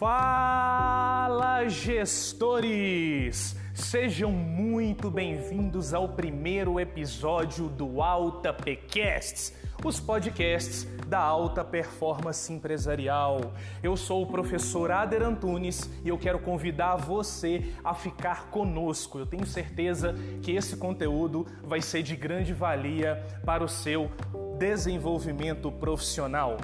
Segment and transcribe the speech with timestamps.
[0.00, 3.54] Fala, gestores!
[3.74, 9.52] Sejam muito bem-vindos ao primeiro episódio do Alta PCasts,
[9.84, 13.52] os podcasts da alta performance empresarial.
[13.82, 19.18] Eu sou o professor Ader Antunes e eu quero convidar você a ficar conosco.
[19.18, 24.10] Eu tenho certeza que esse conteúdo vai ser de grande valia para o seu
[24.58, 26.56] desenvolvimento profissional.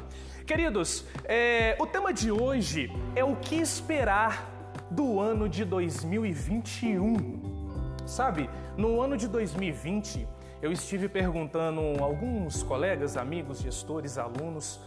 [0.46, 4.48] Queridos, é, o tema de hoje é o que esperar
[4.88, 7.96] do ano de 2021.
[8.06, 10.28] Sabe, no ano de 2020,
[10.62, 14.78] eu estive perguntando a alguns colegas, amigos, gestores, alunos,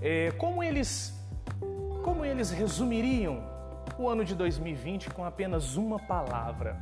[0.00, 1.12] é, como eles
[2.04, 3.42] como eles resumiriam
[3.98, 6.78] o ano de 2020 com apenas uma palavra.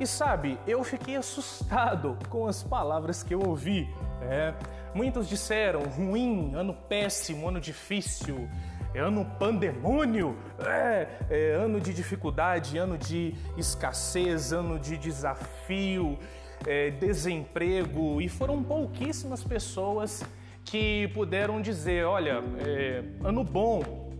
[0.00, 3.86] E sabe, eu fiquei assustado com as palavras que eu ouvi.
[4.30, 4.54] É,
[4.94, 8.48] muitos disseram ruim, ano péssimo, ano difícil,
[8.94, 16.18] é ano pandemônio, é, é ano de dificuldade, ano de escassez, ano de desafio,
[16.66, 18.20] é, desemprego.
[18.20, 20.22] E foram pouquíssimas pessoas
[20.64, 24.10] que puderam dizer: olha, é, ano bom,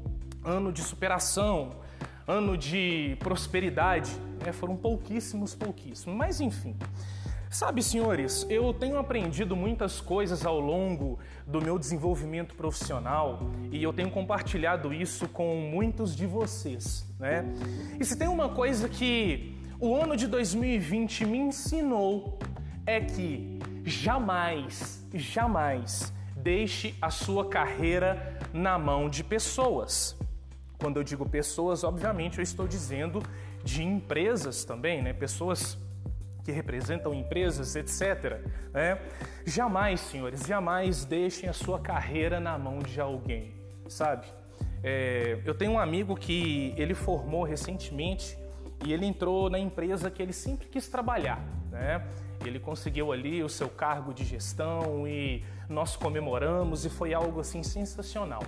[0.44, 1.70] ano de superação,
[2.26, 4.10] ano de prosperidade.
[4.44, 6.16] É, foram pouquíssimos, pouquíssimos.
[6.16, 6.74] Mas enfim.
[7.52, 13.92] Sabe, senhores, eu tenho aprendido muitas coisas ao longo do meu desenvolvimento profissional e eu
[13.92, 17.44] tenho compartilhado isso com muitos de vocês, né?
[18.00, 22.38] E se tem uma coisa que o ano de 2020 me ensinou
[22.86, 30.16] é que jamais, jamais deixe a sua carreira na mão de pessoas.
[30.78, 33.22] Quando eu digo pessoas, obviamente eu estou dizendo
[33.62, 35.12] de empresas também, né?
[35.12, 35.76] Pessoas
[36.44, 38.40] que representam empresas, etc.
[38.72, 38.98] Né?
[39.46, 43.54] Jamais, senhores, jamais deixem a sua carreira na mão de alguém,
[43.88, 44.26] sabe?
[44.82, 48.36] É, eu tenho um amigo que ele formou recentemente
[48.84, 52.04] e ele entrou na empresa que ele sempre quis trabalhar, né?
[52.44, 57.62] Ele conseguiu ali o seu cargo de gestão e nós comemoramos e foi algo assim
[57.62, 58.42] sensacional.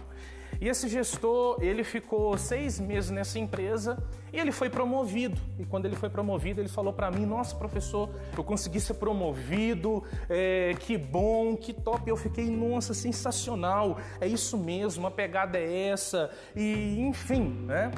[0.60, 5.40] E esse gestor, ele ficou seis meses nessa empresa e ele foi promovido.
[5.58, 10.02] E quando ele foi promovido, ele falou para mim: Nossa, professor, eu consegui ser promovido,
[10.28, 12.08] é, que bom, que top.
[12.08, 17.90] Eu fiquei, nossa, sensacional, é isso mesmo, a pegada é essa, e enfim, né?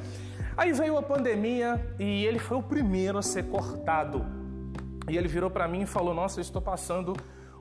[0.56, 4.24] Aí veio a pandemia e ele foi o primeiro a ser cortado.
[5.08, 7.14] E ele virou para mim e falou: Nossa, eu estou passando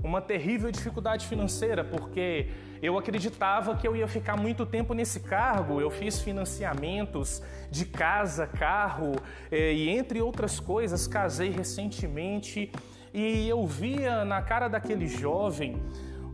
[0.04, 2.50] uma terrível dificuldade financeira, porque
[2.82, 5.82] eu acreditava que eu ia ficar muito tempo nesse cargo.
[5.82, 7.42] Eu fiz financiamentos
[7.72, 9.16] de casa, carro
[9.52, 12.72] eh, e, entre outras coisas, casei recentemente
[13.14, 15.82] e eu via na cara daquele jovem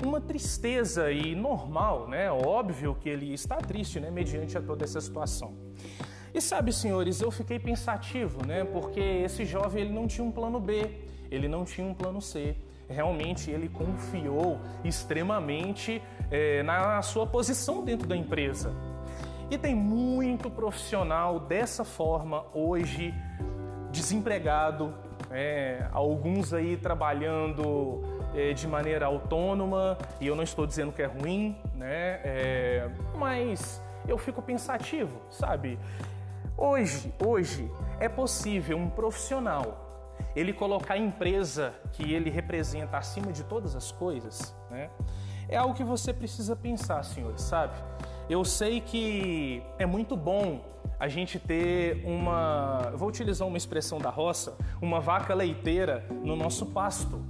[0.03, 2.31] uma tristeza e normal, né?
[2.31, 4.09] Óbvio que ele está triste, né?
[4.09, 5.55] Mediante a toda essa situação.
[6.33, 8.63] E sabe, senhores, eu fiquei pensativo, né?
[8.63, 10.89] Porque esse jovem ele não tinha um plano B,
[11.29, 12.55] ele não tinha um plano C
[12.91, 18.72] realmente ele confiou extremamente é, na sua posição dentro da empresa.
[19.50, 23.13] E tem muito profissional dessa forma hoje,
[23.91, 24.94] desempregado,
[25.30, 28.01] é, alguns aí trabalhando
[28.34, 32.22] é, de maneira autônoma, e eu não estou dizendo que é ruim, né?
[32.24, 35.78] É, mas eu fico pensativo, sabe?
[36.57, 37.69] Hoje, hoje
[38.00, 39.91] é possível um profissional
[40.35, 44.89] ele colocar a empresa que ele representa acima de todas as coisas, né?
[45.49, 47.73] É algo que você precisa pensar, senhores, sabe?
[48.29, 50.61] Eu sei que é muito bom
[50.97, 56.67] a gente ter uma, vou utilizar uma expressão da roça, uma vaca leiteira no nosso
[56.67, 57.21] pasto.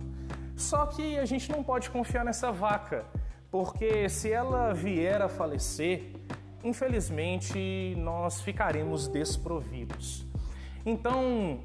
[0.55, 3.05] Só que a gente não pode confiar nessa vaca,
[3.49, 6.11] porque se ela vier a falecer,
[6.63, 10.25] infelizmente nós ficaremos desprovidos.
[10.85, 11.61] Então,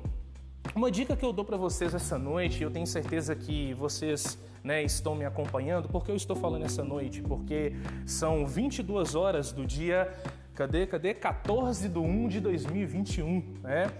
[0.76, 4.82] uma dica que eu dou para vocês essa noite, eu tenho certeza que vocês né,
[4.82, 7.22] estão me acompanhando, porque eu estou falando essa noite?
[7.22, 7.72] Porque
[8.04, 10.12] são 22 horas do dia,
[10.54, 11.14] cadê, cadê?
[11.14, 13.90] 14 de 1 de 2021, né?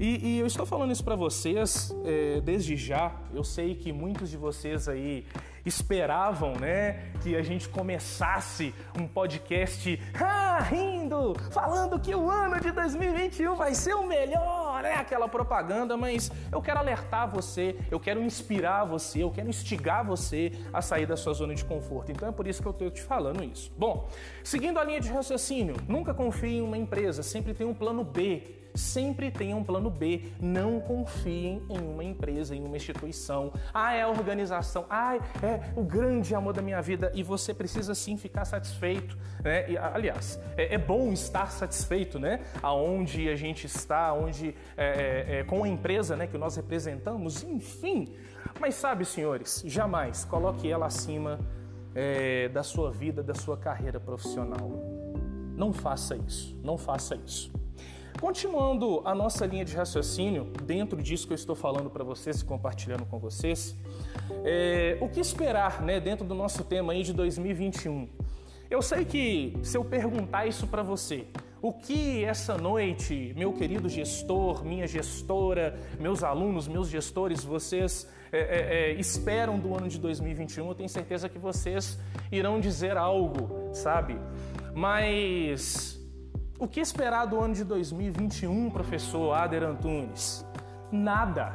[0.00, 3.14] E, e eu estou falando isso para vocês é, desde já.
[3.32, 5.24] Eu sei que muitos de vocês aí
[5.64, 12.70] esperavam, né, que a gente começasse um podcast ah, rindo, falando que o ano de
[12.70, 18.20] 2021 vai ser o melhor, né, aquela propaganda, mas eu quero alertar você, eu quero
[18.22, 22.12] inspirar você, eu quero instigar você a sair da sua zona de conforto.
[22.12, 23.72] Então é por isso que eu estou te falando isso.
[23.76, 24.08] Bom,
[24.42, 28.65] seguindo a linha de raciocínio, nunca confie em uma empresa, sempre tem um plano B
[28.76, 30.32] Sempre tenha um plano B.
[30.40, 33.52] Não confiem em uma empresa, em uma instituição.
[33.72, 34.86] Ah, é a organização.
[34.90, 37.10] Ah, é o grande amor da minha vida.
[37.14, 39.16] E você precisa sim ficar satisfeito.
[39.42, 39.70] Né?
[39.70, 42.40] E, aliás, é, é bom estar satisfeito, né?
[42.62, 47.42] Aonde a gente está, onde é, é, é, com a empresa, né, que nós representamos,
[47.42, 48.14] enfim.
[48.60, 51.38] Mas sabe, senhores, jamais coloque ela acima
[51.94, 54.70] é, da sua vida, da sua carreira profissional.
[55.56, 57.50] Não faça isso, não faça isso.
[58.20, 62.44] Continuando a nossa linha de raciocínio, dentro disso que eu estou falando para vocês e
[62.44, 63.76] compartilhando com vocês,
[64.42, 68.08] é, o que esperar né, dentro do nosso tema aí de 2021?
[68.70, 71.26] Eu sei que se eu perguntar isso para você,
[71.60, 78.38] o que essa noite, meu querido gestor, minha gestora, meus alunos, meus gestores, vocês é,
[78.38, 80.68] é, é, esperam do ano de 2021?
[80.68, 81.98] Eu tenho certeza que vocês
[82.32, 84.18] irão dizer algo, sabe?
[84.74, 85.95] Mas
[86.58, 90.46] o que esperar do ano de 2021, professor Ader Antunes?
[90.90, 91.52] Nada.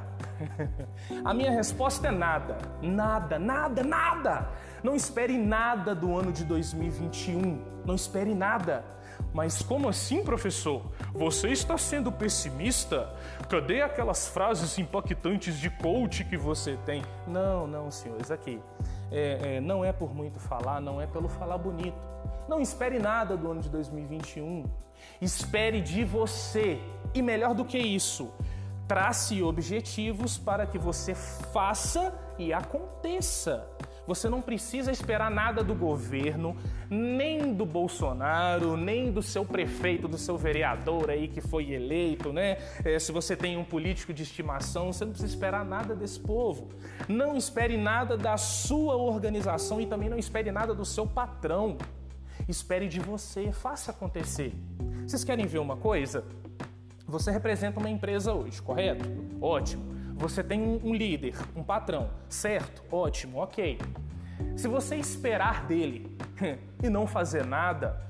[1.24, 2.58] A minha resposta é nada.
[2.82, 4.50] Nada, nada, nada.
[4.84, 7.62] Não espere nada do ano de 2021.
[7.86, 8.84] Não espere nada.
[9.34, 10.92] Mas como assim, professor?
[11.14, 13.14] Você está sendo pessimista?
[13.50, 17.02] Cadê aquelas frases impactantes de coach que você tem?
[17.28, 18.60] Não, não, senhores, aqui.
[19.12, 21.98] É, é, não é por muito falar, não é pelo falar bonito.
[22.48, 24.66] Não espere nada do ano de 2021.
[25.20, 26.80] Espere de você.
[27.14, 28.34] E melhor do que isso,
[28.88, 33.68] trace objetivos para que você faça e aconteça.
[34.08, 36.56] Você não precisa esperar nada do governo,
[36.90, 42.58] nem do Bolsonaro, nem do seu prefeito, do seu vereador aí que foi eleito, né?
[42.84, 46.70] É, se você tem um político de estimação, você não precisa esperar nada desse povo.
[47.08, 51.78] Não espere nada da sua organização e também não espere nada do seu patrão.
[52.48, 54.54] Espere de você, faça acontecer.
[55.06, 56.26] Vocês querem ver uma coisa?
[57.08, 59.08] Você representa uma empresa hoje, correto?
[59.42, 59.91] Ótimo.
[60.16, 62.84] Você tem um líder, um patrão, certo?
[62.92, 63.78] Ótimo, ok.
[64.56, 66.16] Se você esperar dele
[66.82, 68.02] e não fazer nada,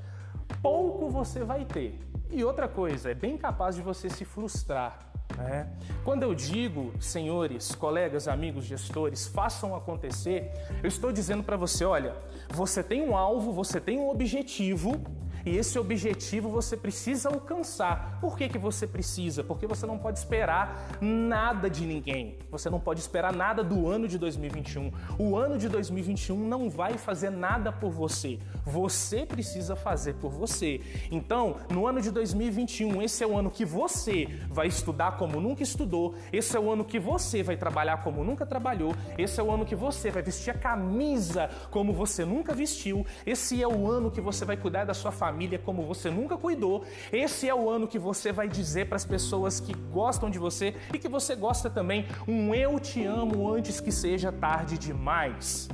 [0.62, 2.00] pouco você vai ter.
[2.30, 5.12] E outra coisa, é bem capaz de você se frustrar.
[5.38, 5.68] Né?
[6.04, 10.52] Quando eu digo, senhores, colegas, amigos, gestores, façam acontecer,
[10.82, 12.16] eu estou dizendo para você: olha,
[12.50, 15.02] você tem um alvo, você tem um objetivo
[15.46, 18.20] e esse objetivo você precisa alcançar.
[18.22, 19.44] Por que, que você precisa?
[19.44, 22.38] Porque você não pode esperar nada de ninguém.
[22.52, 24.92] Você não pode esperar nada do ano de 2021.
[25.18, 28.40] O ano de 2021 não vai fazer nada por você.
[28.66, 30.82] Você precisa fazer por você.
[31.12, 35.64] Então, no ano de 2021, esse é o ano que você vai estudar como nunca
[35.64, 36.16] estudou.
[36.32, 38.94] Esse é o ano que você vai trabalhar como nunca trabalhou.
[39.18, 43.06] Esse é o ano que você vai vestir a camisa como você nunca vestiu.
[43.26, 46.36] Esse é o ano que você vai cuidar da sua família família como você nunca
[46.38, 46.84] cuidou.
[47.12, 50.76] Esse é o ano que você vai dizer para as pessoas que gostam de você
[50.94, 55.70] e que você gosta também um eu te amo antes que seja tarde demais.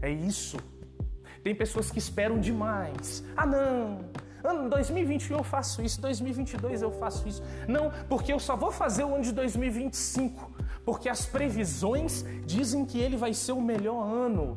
[0.00, 0.56] É isso.
[1.44, 3.22] Tem pessoas que esperam demais.
[3.36, 4.00] Ah, não.
[4.42, 7.42] Ano 2021 eu faço isso, 2022 eu faço isso.
[7.68, 10.52] Não, porque eu só vou fazer o ano de 2025,
[10.84, 14.56] porque as previsões dizem que ele vai ser o melhor ano.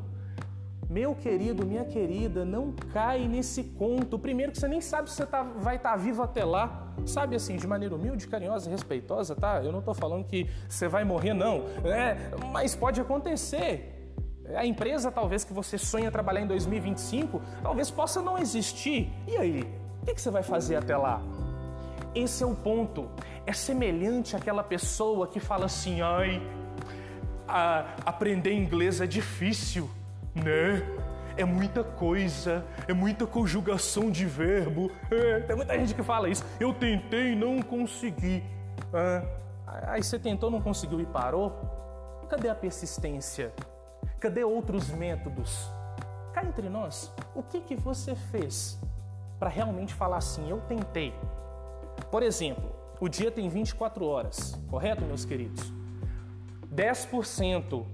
[0.89, 4.17] Meu querido, minha querida, não cai nesse conto.
[4.17, 6.91] Primeiro que você nem sabe se você tá, vai estar tá vivo até lá.
[7.05, 9.61] Sabe assim, de maneira humilde, carinhosa e respeitosa, tá?
[9.63, 11.65] Eu não estou falando que você vai morrer, não.
[11.85, 14.13] É, mas pode acontecer.
[14.55, 19.13] A empresa, talvez, que você sonha trabalhar em 2025, talvez possa não existir.
[19.27, 19.71] E aí?
[20.01, 21.21] O que você vai fazer até lá?
[22.15, 23.11] Esse é o ponto.
[23.45, 26.41] É semelhante àquela pessoa que fala assim: ai,
[27.47, 29.87] a, aprender inglês é difícil.
[30.43, 30.81] Né?
[31.37, 34.91] É muita coisa, é muita conjugação de verbo.
[35.09, 36.43] É, tem muita gente que fala isso.
[36.59, 38.43] Eu tentei e não consegui.
[38.93, 39.23] Ah,
[39.87, 41.51] aí você tentou, não conseguiu e parou?
[42.29, 43.53] Cadê a persistência?
[44.19, 45.69] Cadê outros métodos?
[46.33, 48.79] Cá entre nós, o que, que você fez
[49.39, 50.49] para realmente falar assim?
[50.49, 51.13] Eu tentei.
[52.11, 55.73] Por exemplo, o dia tem 24 horas, correto, meus queridos?
[56.73, 57.85] 10%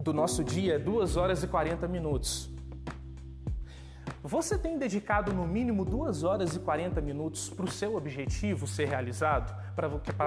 [0.00, 2.50] do nosso dia é 2 horas e 40 minutos.
[4.22, 8.86] Você tem dedicado no mínimo 2 horas e 40 minutos para o seu objetivo ser
[8.86, 9.56] realizado?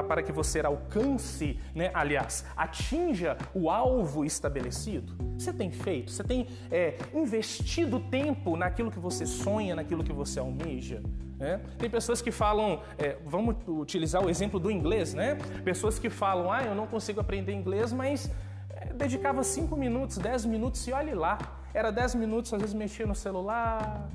[0.07, 5.13] Para, que você alcance, né, aliás, atinja o alvo estabelecido?
[5.37, 6.09] Você tem feito?
[6.09, 11.03] Você tem é, investido tempo naquilo que você sonha, naquilo que você almeja?
[11.37, 11.59] Né?
[11.77, 15.37] Tem pessoas que falam, é, vamos utilizar o exemplo do inglês, né?
[15.63, 18.31] Pessoas que falam, ah, eu não consigo aprender inglês, mas
[18.95, 21.37] dedicava 5 minutos, 10 minutos e olhe lá.
[21.73, 24.09] Era 10 minutos, às vezes mexia no celular,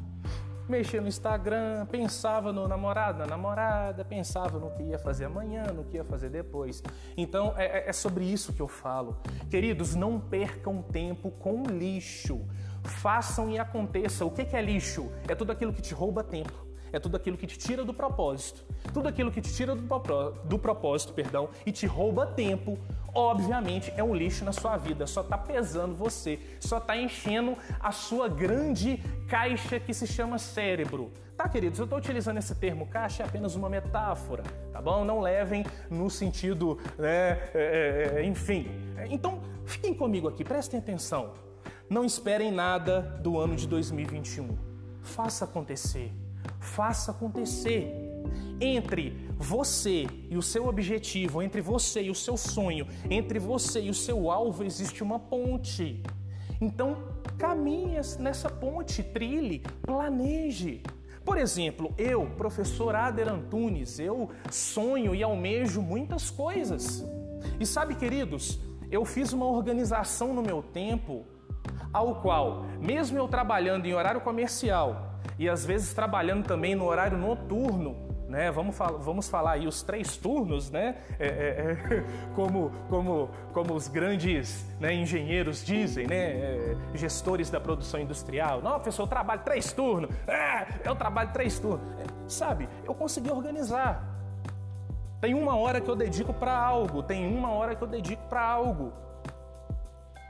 [0.69, 5.85] mexia no Instagram, pensava no namorado, na namorada, pensava no que ia fazer amanhã, no
[5.85, 6.83] que ia fazer depois.
[7.17, 9.19] Então é, é, é sobre isso que eu falo.
[9.51, 12.41] Queridos, não percam tempo com lixo.
[12.83, 14.25] Façam e aconteça.
[14.25, 15.11] O que é lixo?
[15.27, 18.65] É tudo aquilo que te rouba tempo é tudo aquilo que te tira do propósito.
[18.93, 19.83] Tudo aquilo que te tira do,
[20.45, 22.79] do propósito, perdão, e te rouba tempo,
[23.17, 27.91] obviamente é um lixo na sua vida, só está pesando você, só está enchendo a
[27.91, 31.11] sua grande caixa que se chama cérebro.
[31.37, 34.43] Tá, queridos, eu estou utilizando esse termo caixa é apenas uma metáfora,
[34.73, 35.05] tá bom?
[35.05, 38.69] Não levem no sentido, né, é, é, é enfim.
[39.11, 41.33] Então, fiquem comigo aqui, prestem atenção.
[41.89, 44.57] Não esperem nada do ano de 2021.
[45.03, 46.11] Faça acontecer
[46.61, 48.06] faça acontecer.
[48.61, 53.91] Entre você e o seu objetivo, entre você e o seu sonho, entre você e
[53.91, 56.03] o seu alvo, existe uma ponte.
[56.61, 56.97] Então,
[57.39, 60.83] caminhe nessa ponte, trilhe, planeje.
[61.25, 67.05] Por exemplo, eu, professor Ader Antunes, eu sonho e almejo muitas coisas.
[67.59, 71.25] E sabe, queridos, eu fiz uma organização no meu tempo,
[71.93, 77.19] ao qual, mesmo eu trabalhando em horário comercial, e às vezes trabalhando também no horário
[77.19, 78.06] noturno,
[78.37, 78.51] né?
[78.51, 80.97] Vamos, fal vamos falar aí os três turnos, né?
[81.19, 82.05] É, é, é,
[82.37, 86.17] como, como, como os grandes né, engenheiros dizem, né?
[86.17, 88.61] É, gestores da produção industrial.
[88.61, 90.11] Não, professor, eu trabalho três turnos.
[90.29, 91.81] É, eu trabalho três turnos.
[91.99, 94.05] É, sabe, eu consegui organizar.
[95.19, 98.43] Tem uma hora que eu dedico para algo, tem uma hora que eu dedico para
[98.43, 98.93] algo.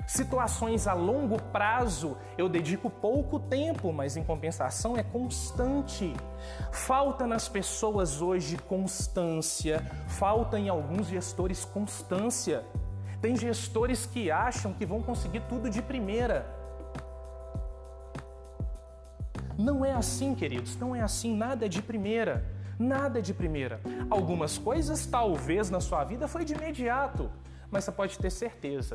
[0.06, 6.14] Situações a longo prazo eu dedico pouco tempo, mas em compensação é constante.
[6.70, 12.64] Falta nas pessoas hoje constância, falta em alguns gestores constância.
[13.20, 16.46] Tem gestores que acham que vão conseguir tudo de primeira.
[19.58, 22.44] Não é assim, queridos, não é assim, nada é de primeira.
[22.78, 23.80] Nada é de primeira.
[24.10, 27.30] Algumas coisas talvez na sua vida foi de imediato,
[27.70, 28.94] mas você pode ter certeza,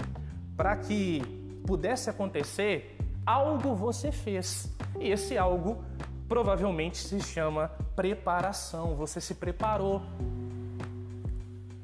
[0.62, 1.24] para que
[1.65, 4.72] pudesse acontecer, algo você fez.
[5.00, 5.84] E esse algo
[6.30, 8.96] provavelmente se chama preparação.
[8.96, 10.03] Você se preparou.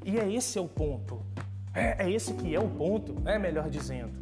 [0.04, 1.20] E é esse é o ponto.
[1.74, 3.36] É, é esse que é o ponto, né?
[3.36, 4.12] melhor dizendo.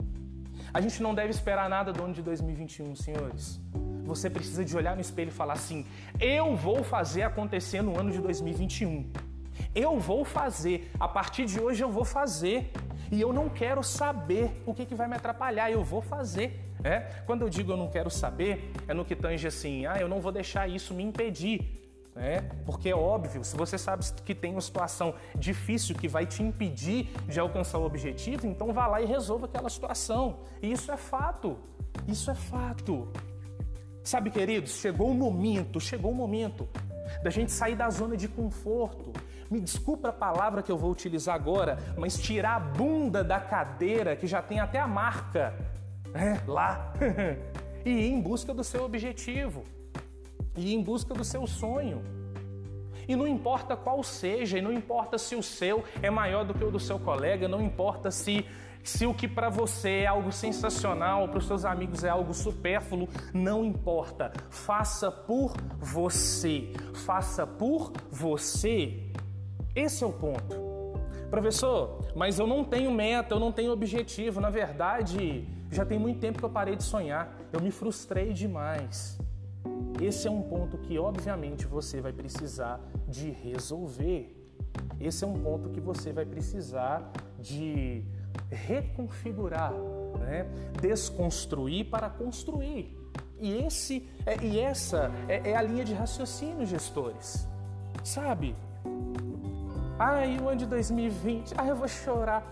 [0.73, 3.61] A gente não deve esperar nada do ano de 2021, senhores.
[4.05, 5.85] Você precisa de olhar no espelho e falar assim:
[6.19, 9.13] eu vou fazer acontecer no ano de 2021.
[9.75, 10.91] Eu vou fazer.
[10.99, 12.73] A partir de hoje eu vou fazer
[13.11, 16.63] e eu não quero saber o que, que vai me atrapalhar, eu vou fazer.
[16.85, 17.01] É?
[17.27, 20.21] Quando eu digo eu não quero saber, é no que tange assim, ah, eu não
[20.21, 21.83] vou deixar isso me impedir.
[22.19, 26.43] É, porque é óbvio, se você sabe que tem uma situação difícil que vai te
[26.43, 30.39] impedir de alcançar o objetivo, então vá lá e resolva aquela situação.
[30.63, 31.59] E isso é fato.
[32.09, 33.13] Isso é fato.
[34.03, 36.67] Sabe, queridos, chegou o momento, chegou o momento
[37.23, 39.13] da gente sair da zona de conforto,
[39.51, 44.17] me desculpa a palavra que eu vou utilizar agora, mas tirar a bunda da cadeira
[44.17, 45.55] que já tem até a marca
[46.13, 46.93] né, lá
[47.85, 49.63] e ir em busca do seu objetivo,
[50.57, 52.03] e ir em busca do seu sonho.
[53.09, 56.65] E não importa qual seja, e não importa se o seu é maior do que
[56.65, 58.45] o do seu colega, não importa se
[58.87, 63.09] se o que para você é algo sensacional, para os seus amigos é algo supérfluo,
[63.35, 64.33] não importa.
[64.49, 66.73] Faça por você.
[67.05, 69.03] Faça por você.
[69.77, 70.57] Esse é o ponto.
[71.29, 74.41] Professor, mas eu não tenho meta, eu não tenho objetivo.
[74.41, 77.37] Na verdade, já tem muito tempo que eu parei de sonhar.
[77.53, 79.19] Eu me frustrei demais.
[80.01, 84.35] Esse é um ponto que, obviamente, você vai precisar de resolver.
[84.99, 88.03] Esse é um ponto que você vai precisar de
[88.51, 89.75] reconfigurar,
[90.19, 90.47] né?
[90.81, 92.97] desconstruir para construir.
[93.39, 97.47] E, esse, é, e essa é, é a linha de raciocínio, gestores.
[98.03, 98.55] Sabe?
[99.99, 102.43] Ai, o ano de 2020, ai, eu vou chorar.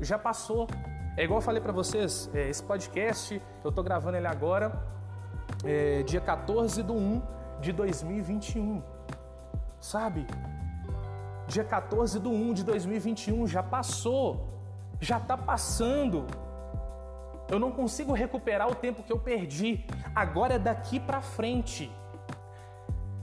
[0.00, 0.68] Já passou.
[1.16, 4.80] É igual eu falei para vocês, é, esse podcast, eu tô gravando ele agora,
[5.64, 7.22] é, dia 14 do 1
[7.60, 8.84] de 2021.
[9.80, 10.28] Sabe?
[11.48, 14.48] Dia 14 do 1 de 2021 já passou.
[15.00, 16.24] Já tá passando.
[17.48, 19.84] Eu não consigo recuperar o tempo que eu perdi.
[20.14, 21.90] Agora é daqui para frente.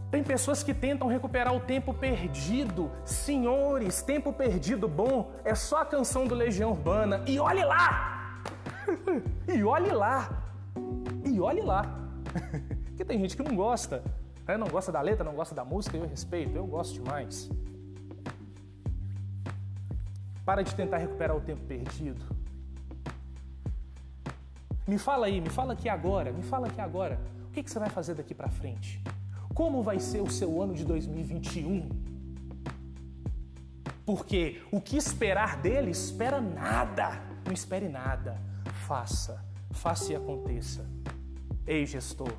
[0.10, 2.92] Tem pessoas que tentam recuperar o tempo perdido.
[3.04, 7.24] Senhores, tempo perdido bom é só a canção do Legião Urbana.
[7.28, 8.42] E olhe lá!
[9.48, 10.44] e olhe lá!
[11.26, 11.84] E olhe lá!
[12.88, 14.04] Porque tem gente que não gosta.
[14.48, 14.56] Né?
[14.56, 17.50] Não gosta da letra, não gosta da música, eu respeito, eu gosto demais.
[20.46, 22.24] Para de tentar recuperar o tempo perdido.
[24.88, 27.20] Me fala aí, me fala aqui agora, me fala aqui agora
[27.58, 29.02] que, que você vai fazer daqui para frente?
[29.58, 31.90] Como vai ser o seu ano de 2021?
[34.06, 37.20] Porque o que esperar dele, espera nada.
[37.44, 38.40] Não espere nada.
[38.86, 40.86] Faça, faça e aconteça.
[41.66, 42.32] Ei, gestor,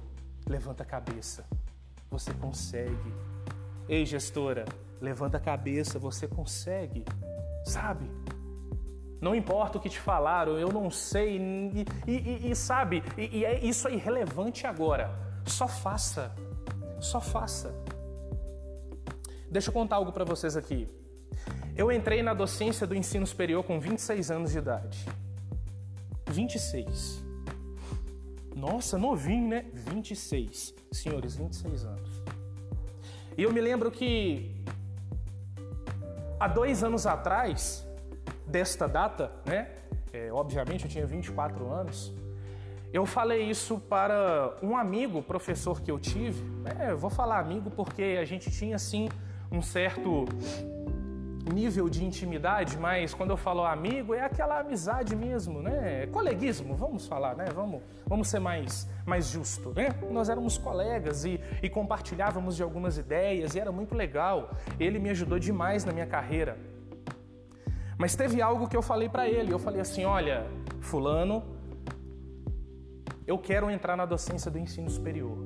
[0.46, 1.44] levanta a cabeça.
[2.08, 3.12] Você consegue.
[3.88, 4.64] Ei, gestora,
[5.00, 7.04] levanta a cabeça, você consegue.
[7.64, 8.08] Sabe?
[9.20, 11.36] Não importa o que te falaram, eu não sei.
[11.36, 15.10] E, e, e sabe, e, e é, isso é irrelevante agora.
[15.44, 16.32] Só faça.
[17.00, 17.74] Só faça.
[19.50, 20.88] Deixa eu contar algo para vocês aqui.
[21.76, 25.06] Eu entrei na docência do ensino superior com 26 anos de idade.
[26.26, 27.24] 26.
[28.54, 29.66] Nossa, novinho, né?
[29.72, 30.74] 26.
[30.90, 32.22] Senhores, 26 anos.
[33.36, 34.56] E eu me lembro que
[36.40, 37.86] há dois anos atrás,
[38.46, 39.70] desta data, né?
[40.12, 42.12] É, obviamente eu tinha 24 anos.
[42.90, 46.42] Eu falei isso para um amigo, professor que eu tive.
[46.80, 49.08] É, eu vou falar amigo porque a gente tinha assim
[49.52, 50.24] um certo
[51.52, 56.02] nível de intimidade, mas quando eu falo amigo é aquela amizade mesmo, né?
[56.02, 57.46] É coleguismo, vamos falar, né?
[57.54, 59.88] Vamos, vamos ser mais, mais justo, né?
[60.10, 64.50] Nós éramos colegas e, e compartilhávamos de algumas ideias e era muito legal.
[64.80, 66.58] Ele me ajudou demais na minha carreira.
[67.98, 69.52] Mas teve algo que eu falei para ele.
[69.52, 70.46] Eu falei assim: olha,
[70.80, 71.57] Fulano,
[73.28, 75.44] eu quero entrar na docência do ensino superior.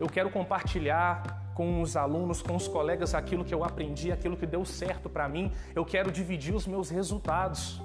[0.00, 4.44] Eu quero compartilhar com os alunos, com os colegas, aquilo que eu aprendi, aquilo que
[4.44, 5.52] deu certo para mim.
[5.76, 7.80] Eu quero dividir os meus resultados.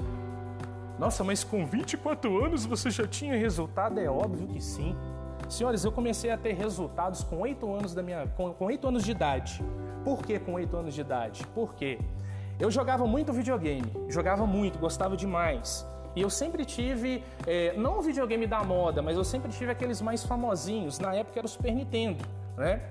[0.97, 3.99] Nossa, mas com 24 anos você já tinha resultado?
[3.99, 4.95] É óbvio que sim.
[5.47, 9.03] Senhores, eu comecei a ter resultados com 8 anos da minha com, com 8 anos
[9.03, 9.63] de idade.
[10.03, 11.45] Por que com 8 anos de idade?
[11.53, 11.99] Por quê?
[12.59, 15.85] Eu jogava muito videogame, jogava muito, gostava demais.
[16.15, 20.01] E eu sempre tive, é, não o videogame da moda, mas eu sempre tive aqueles
[20.01, 20.99] mais famosinhos.
[20.99, 22.23] Na época era o Super Nintendo,
[22.57, 22.81] né?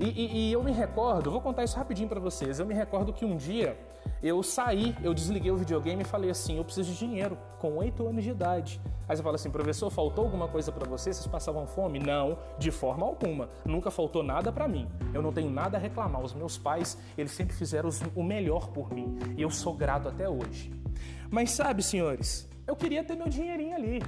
[0.00, 2.58] E, e, e eu me recordo, vou contar isso rapidinho para vocês.
[2.58, 3.76] Eu me recordo que um dia
[4.22, 8.06] eu saí, eu desliguei o videogame e falei assim: eu preciso de dinheiro, com 8
[8.08, 8.80] anos de idade.
[9.08, 11.12] Aí você fala assim, professor, faltou alguma coisa para você?
[11.12, 11.98] Vocês passavam fome?
[11.98, 13.50] Não, de forma alguma.
[13.64, 14.88] Nunca faltou nada para mim.
[15.12, 16.22] Eu não tenho nada a reclamar.
[16.22, 19.18] Os meus pais, eles sempre fizeram o melhor por mim.
[19.36, 20.72] E eu sou grato até hoje.
[21.30, 24.02] Mas sabe, senhores, eu queria ter meu dinheirinho ali.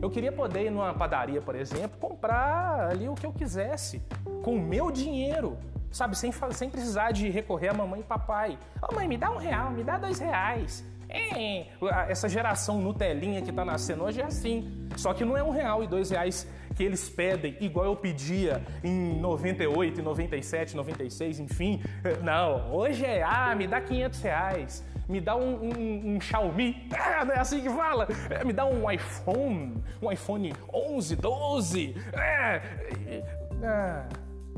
[0.00, 4.02] Eu queria poder ir numa padaria, por exemplo, comprar ali o que eu quisesse,
[4.42, 5.56] com o meu dinheiro,
[5.92, 6.18] sabe?
[6.18, 8.58] Sem, sem precisar de recorrer a mamãe e papai.
[8.82, 10.84] Ô oh, mãe, me dá um real, me dá dois reais.
[11.12, 11.66] É,
[12.08, 14.88] essa geração Nutelinha que está nascendo hoje é assim.
[14.96, 18.62] Só que não é um real e dois reais que eles pedem, igual eu pedia
[18.82, 21.82] em 98, 97, 96, enfim.
[22.22, 27.24] Não, hoje é, ah, me dá 500 reais, me dá um, um, um Xiaomi, ah,
[27.24, 31.94] não é assim que fala, é, me dá um iPhone, um iPhone 11, 12.
[32.14, 33.22] É,
[33.62, 34.08] ah,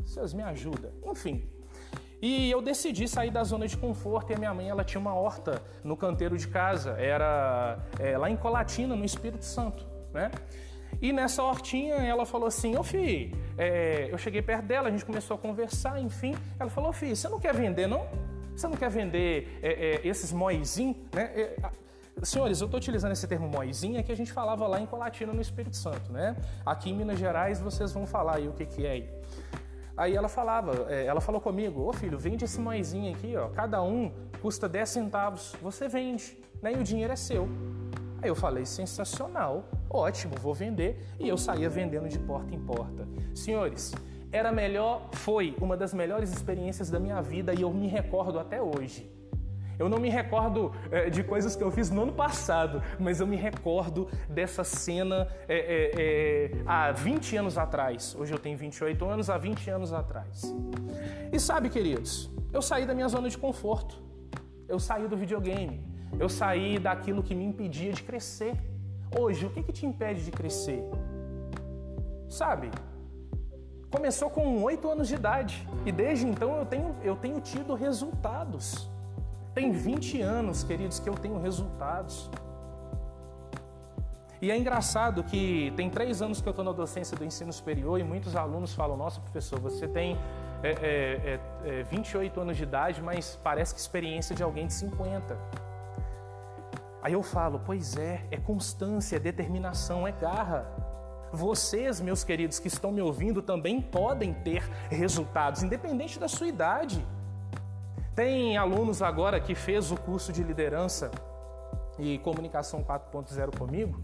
[0.04, 0.92] vocês me ajudam.
[1.06, 1.42] Enfim,
[2.24, 5.12] e eu decidi sair da zona de conforto e a minha mãe ela tinha uma
[5.14, 10.30] horta no canteiro de casa, era é, lá em Colatina, no Espírito Santo, né?
[11.02, 15.04] E nessa hortinha ela falou assim, ô filho, é, eu cheguei perto dela, a gente
[15.04, 16.34] começou a conversar, enfim.
[16.58, 18.06] Ela falou, ô filho, você não quer vender não?
[18.56, 21.24] Você não quer vender é, é esses moizinhos, né?
[21.34, 21.56] É,
[22.22, 25.42] senhores, eu estou utilizando esse termo moizinha que a gente falava lá em Colatina, no
[25.42, 26.34] Espírito Santo, né?
[26.64, 29.06] Aqui em Minas Gerais vocês vão falar aí o que, que é.
[29.96, 33.80] Aí ela falava, é, ela falou comigo, ô filho, vende esse maisinho aqui, ó, cada
[33.82, 36.72] um custa 10 centavos, você vende, né?
[36.72, 37.48] E o dinheiro é seu.
[38.20, 40.98] Aí eu falei, sensacional, ótimo, vou vender.
[41.20, 43.06] E eu saía vendendo de porta em porta.
[43.34, 43.92] Senhores,
[44.32, 48.60] era melhor, foi uma das melhores experiências da minha vida e eu me recordo até
[48.60, 49.13] hoje.
[49.78, 53.26] Eu não me recordo é, de coisas que eu fiz no ano passado, mas eu
[53.26, 58.14] me recordo dessa cena é, é, é há 20 anos atrás.
[58.18, 60.54] Hoje eu tenho 28 anos, há 20 anos atrás.
[61.32, 64.02] E sabe, queridos, eu saí da minha zona de conforto.
[64.68, 65.82] Eu saí do videogame.
[66.18, 68.54] Eu saí daquilo que me impedia de crescer.
[69.18, 70.82] Hoje, o que, que te impede de crescer?
[72.28, 72.70] Sabe?
[73.90, 78.90] Começou com 8 anos de idade e desde então eu tenho, eu tenho tido resultados.
[79.54, 82.28] Tem 20 anos, queridos, que eu tenho resultados.
[84.42, 88.00] E é engraçado que tem três anos que eu estou na docência do ensino superior
[88.00, 90.18] e muitos alunos falam: Nossa, professor, você tem
[90.62, 95.38] é, é, é, 28 anos de idade, mas parece que experiência de alguém de 50.
[97.00, 100.66] Aí eu falo: Pois é, é constância, é determinação, é garra.
[101.32, 107.04] Vocês, meus queridos que estão me ouvindo, também podem ter resultados, independente da sua idade.
[108.14, 111.10] Tem alunos agora que fez o curso de liderança
[111.98, 114.00] e comunicação 4.0 comigo,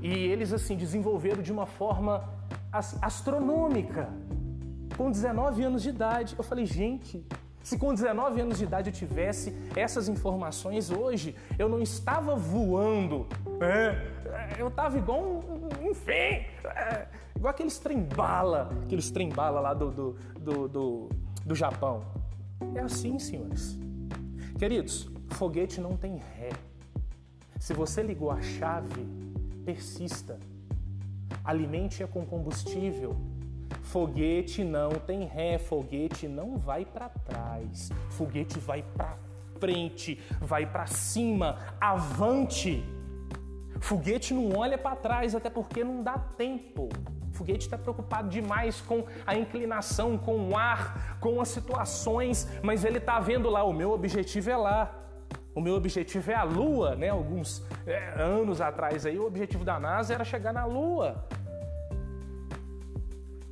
[0.00, 2.28] e eles assim desenvolveram de uma forma
[3.02, 4.08] astronômica,
[4.96, 6.34] com 19 anos de idade.
[6.36, 7.22] Eu falei, gente,
[7.62, 13.26] se com 19 anos de idade eu tivesse essas informações hoje, eu não estava voando,
[13.60, 20.16] é, eu estava igual um, enfim, é, igual aqueles trem-bala, aqueles trem-bala lá do, do,
[20.40, 21.08] do, do,
[21.44, 22.21] do Japão.
[22.74, 23.78] É assim, senhores.
[24.58, 26.50] Queridos, foguete não tem ré.
[27.58, 29.06] Se você ligou a chave,
[29.64, 30.38] persista.
[31.44, 33.16] Alimente-a com combustível.
[33.82, 37.90] Foguete não tem ré, foguete não vai para trás.
[38.10, 39.18] Foguete vai para
[39.58, 42.84] frente, vai para cima, avante.
[43.80, 46.88] Foguete não olha para trás, até porque não dá tempo.
[47.32, 52.98] Foguete está preocupado demais com a inclinação, com o ar, com as situações, mas ele
[52.98, 54.98] está vendo lá, o meu objetivo é lá.
[55.54, 57.10] O meu objetivo é a Lua, né?
[57.10, 61.26] Alguns é, anos atrás aí, o objetivo da NASA era chegar na Lua.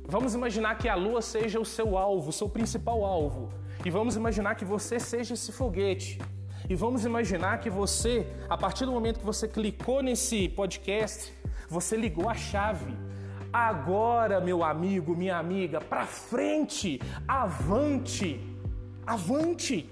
[0.07, 3.49] Vamos imaginar que a Lua seja o seu alvo, o seu principal alvo.
[3.85, 6.19] E vamos imaginar que você seja esse foguete.
[6.69, 11.33] E vamos imaginar que você, a partir do momento que você clicou nesse podcast,
[11.69, 12.93] você ligou a chave.
[13.51, 18.39] Agora, meu amigo, minha amiga, para frente, avante,
[19.05, 19.89] avante,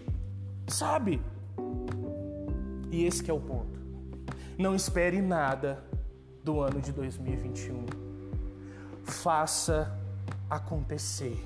[0.67, 1.21] sabe?
[2.91, 3.79] E esse é o ponto.
[4.57, 5.83] Não espere nada
[6.43, 7.85] do ano de 2021.
[9.03, 9.93] Faça
[10.49, 11.37] acontecer.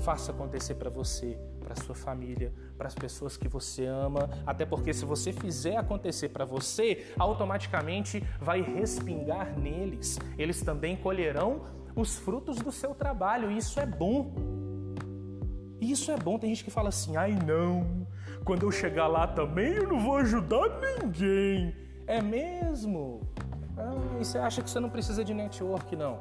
[0.00, 4.94] Faça acontecer para você, para sua família, para as pessoas que você ama, até porque
[4.94, 10.18] se você fizer acontecer para você, automaticamente vai respingar neles.
[10.38, 14.32] Eles também colherão os frutos do seu trabalho, e isso é bom.
[15.78, 16.38] Isso é bom.
[16.38, 18.06] Tem gente que fala assim: "Ai, não.
[18.44, 21.74] Quando eu chegar lá também eu não vou ajudar ninguém".
[22.06, 23.20] É mesmo?
[23.76, 26.18] Ah, e você acha que você não precisa de network, não?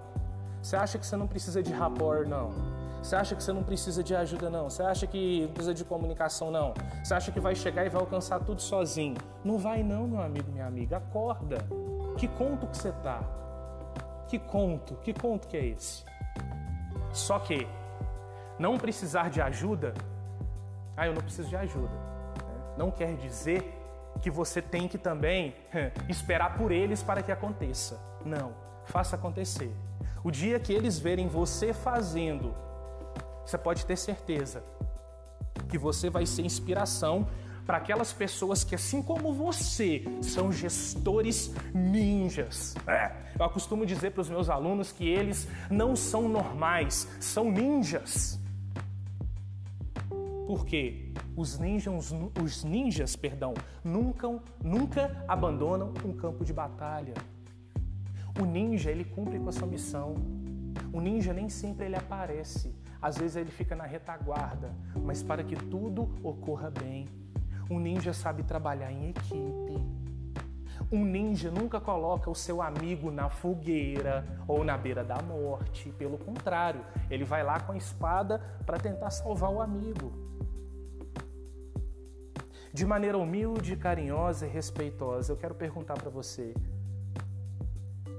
[0.61, 2.76] Você acha que você não precisa de rapport, não?
[3.01, 4.69] Você acha que você não precisa de ajuda, não?
[4.69, 6.73] Você acha que não precisa de comunicação, não?
[7.03, 9.15] Você acha que vai chegar e vai alcançar tudo sozinho?
[9.43, 10.97] Não vai, não, meu amigo, minha amiga.
[10.97, 11.57] Acorda.
[12.17, 13.21] Que conto que você tá?
[14.27, 14.95] Que conto?
[14.95, 16.03] Que conto que é esse?
[17.13, 17.67] Só que
[18.59, 19.93] não precisar de ajuda,
[20.95, 21.93] ah, eu não preciso de ajuda.
[22.75, 23.73] Não quer dizer
[24.19, 25.55] que você tem que também
[26.09, 27.99] esperar por eles para que aconteça.
[28.25, 28.51] Não,
[28.85, 29.71] faça acontecer.
[30.23, 32.53] O dia que eles verem você fazendo
[33.47, 34.61] você pode ter certeza
[35.69, 37.25] que você vai ser inspiração
[37.65, 42.75] para aquelas pessoas que, assim como você, são gestores ninjas.
[42.85, 48.37] É, eu costumo dizer para os meus alunos que eles não são normais, são ninjas.
[50.45, 51.13] Por quê?
[51.35, 54.27] Os ninjas, os ninjas, perdão, nunca,
[54.61, 57.13] nunca abandonam um campo de batalha.
[58.41, 60.15] O ninja ele cumpre com a sua missão.
[60.91, 65.55] O ninja nem sempre ele aparece, às vezes ele fica na retaguarda, mas para que
[65.55, 67.07] tudo ocorra bem,
[67.69, 69.97] um ninja sabe trabalhar em equipe.
[70.91, 75.89] Um ninja nunca coloca o seu amigo na fogueira ou na beira da morte.
[75.91, 80.13] Pelo contrário, ele vai lá com a espada para tentar salvar o amigo.
[82.71, 86.53] De maneira humilde, carinhosa e respeitosa, eu quero perguntar para você: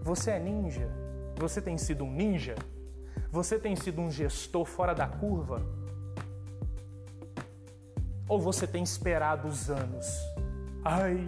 [0.02, 0.90] você é ninja?
[1.36, 2.54] Você tem sido um ninja?
[3.30, 5.62] Você tem sido um gestor fora da curva?
[8.26, 10.06] Ou você tem esperado os anos?
[10.84, 11.26] Ai,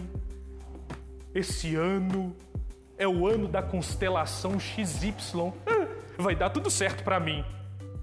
[1.33, 2.35] esse ano
[2.97, 5.13] é o ano da constelação XY.
[6.17, 7.45] Vai dar tudo certo para mim.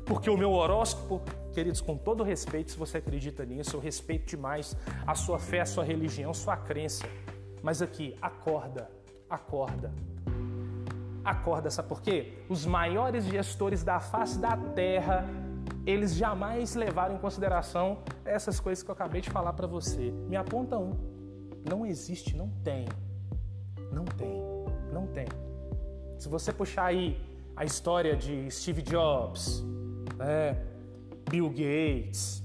[0.06, 1.20] Porque o meu horóscopo,
[1.52, 5.66] queridos, com todo respeito, se você acredita nisso, eu respeito demais a sua fé, a
[5.66, 7.04] sua religião, a sua crença.
[7.62, 8.90] Mas aqui, acorda,
[9.28, 9.92] acorda.
[11.28, 12.38] Acorda, sabe por quê?
[12.48, 15.26] Os maiores gestores da face da terra,
[15.84, 20.10] eles jamais levaram em consideração essas coisas que eu acabei de falar para você.
[20.26, 20.96] Me aponta um.
[21.68, 22.86] Não existe, não tem.
[23.92, 24.42] Não tem,
[24.90, 25.26] não tem.
[26.18, 27.20] Se você puxar aí
[27.54, 29.62] a história de Steve Jobs,
[30.16, 30.56] né,
[31.28, 32.42] Bill Gates,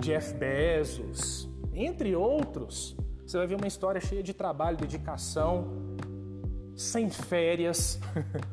[0.00, 2.96] Jeff Bezos, entre outros,
[3.26, 5.68] você vai ver uma história cheia de trabalho, dedicação,
[6.80, 8.00] sem férias,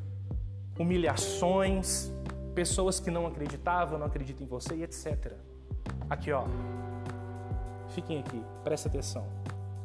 [0.78, 2.12] humilhações,
[2.54, 5.32] pessoas que não acreditavam, não acreditam em você e etc.
[6.10, 6.44] Aqui, ó.
[7.88, 9.26] Fiquem aqui, presta atenção.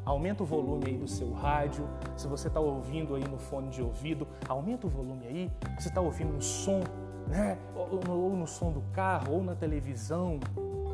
[0.03, 1.87] Aumenta o volume aí do seu rádio.
[2.17, 5.51] Se você está ouvindo aí no fone de ouvido, aumenta o volume aí.
[5.79, 6.81] Você está ouvindo no som,
[7.25, 7.57] né?
[7.73, 10.37] Ou ou no som do carro, ou na televisão,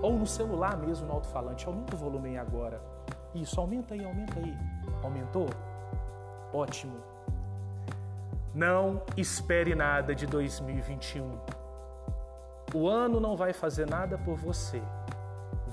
[0.03, 1.65] ou no celular mesmo, no alto-falante.
[1.65, 2.79] Aumenta o volume aí agora.
[3.33, 4.55] Isso, aumenta aí, aumenta aí.
[5.01, 5.47] Aumentou?
[6.53, 7.09] Ótimo.
[8.53, 11.39] Não espere nada de 2021.
[12.73, 14.81] O ano não vai fazer nada por você.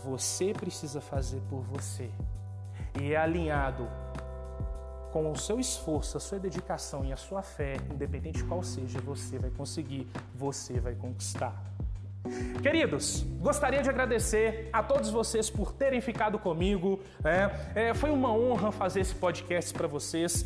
[0.04, 2.10] Você precisa fazer por você.
[3.00, 3.88] E é alinhado
[5.12, 9.38] com o seu esforço, a sua dedicação e a sua fé, independente qual seja, você
[9.38, 11.54] vai conseguir, você vai conquistar.
[12.62, 17.00] Queridos, gostaria de agradecer a todos vocês por terem ficado comigo.
[17.24, 20.44] É, é, foi uma honra fazer esse podcast para vocês.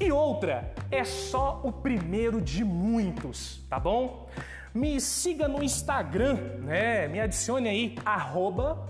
[0.00, 4.28] E outra, é só o primeiro de muitos, tá bom?
[4.72, 7.08] Me siga no Instagram, né?
[7.08, 8.86] Me adicione aí, arroba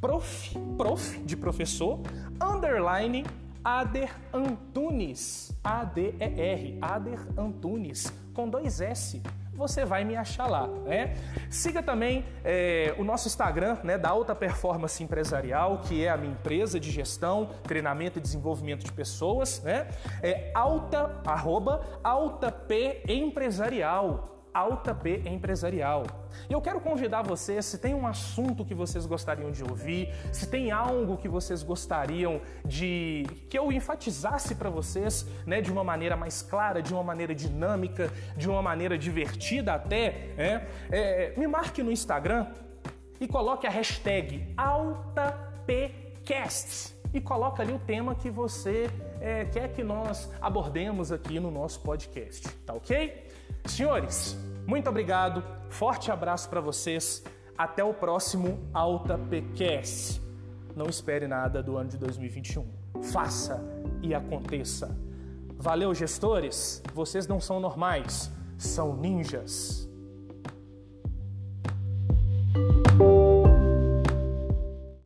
[0.00, 2.00] prof, prof de professor,
[2.40, 3.24] underline
[3.64, 9.20] Ader Antunes, A-D-E-R, Ader Antunes, com dois S
[9.56, 10.66] você vai me achar lá.
[10.66, 11.14] Né?
[11.50, 16.32] Siga também é, o nosso Instagram né, da Alta Performance Empresarial, que é a minha
[16.32, 19.88] empresa de gestão, treinamento e desenvolvimento de pessoas, né?
[20.22, 24.35] É alta, arroba, alta P Empresarial.
[24.56, 26.04] Alta P Empresarial.
[26.48, 30.48] E eu quero convidar vocês, se tem um assunto que vocês gostariam de ouvir, se
[30.48, 36.16] tem algo que vocês gostariam de que eu enfatizasse para vocês, né, de uma maneira
[36.16, 41.82] mais clara, de uma maneira dinâmica, de uma maneira divertida até, é, é, me marque
[41.82, 42.46] no Instagram
[43.20, 45.76] e coloque a hashtag AltaPcast
[47.12, 48.88] e coloque ali o tema que você
[49.20, 53.25] é, quer que nós abordemos aqui no nosso podcast, tá ok?
[53.68, 57.24] Senhores, muito obrigado, forte abraço para vocês,
[57.58, 60.20] até o próximo Alta PQS.
[60.74, 62.66] Não espere nada do ano de 2021.
[63.02, 63.60] Faça
[64.02, 64.96] e aconteça.
[65.58, 66.82] Valeu, gestores!
[66.94, 69.85] Vocês não são normais, são ninjas.